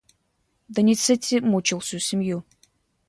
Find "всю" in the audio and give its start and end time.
1.79-1.99